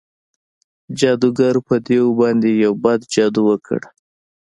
جادوګر 0.99 1.55
په 1.67 1.75
دیو 1.85 2.07
باندې 2.19 2.49
یو 2.63 2.73
بد 2.83 2.99
جادو 3.13 3.41
وکړ. 3.49 3.81